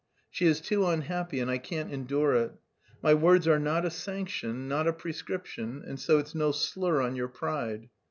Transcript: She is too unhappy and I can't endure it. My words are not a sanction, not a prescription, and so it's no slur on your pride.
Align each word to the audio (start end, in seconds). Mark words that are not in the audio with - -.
She 0.31 0.47
is 0.47 0.61
too 0.61 0.87
unhappy 0.87 1.39
and 1.39 1.51
I 1.51 1.59
can't 1.59 1.91
endure 1.91 2.33
it. 2.33 2.53
My 3.03 3.13
words 3.13 3.47
are 3.47 3.59
not 3.59 3.85
a 3.85 3.91
sanction, 3.91 4.67
not 4.67 4.87
a 4.87 4.93
prescription, 4.93 5.83
and 5.85 5.99
so 5.99 6.17
it's 6.17 6.33
no 6.33 6.51
slur 6.51 7.01
on 7.01 7.15
your 7.15 7.27
pride. 7.27 7.87